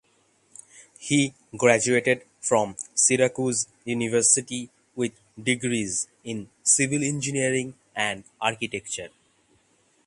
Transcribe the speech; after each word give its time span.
He 0.97 1.35
graduated 1.55 2.23
from 2.39 2.75
Syracuse 2.95 3.67
University 3.85 4.71
with 4.95 5.11
degrees 5.39 6.07
in 6.23 6.49
civil 6.63 7.03
engineering 7.03 7.75
and 7.95 8.23
architecture. 8.41 9.09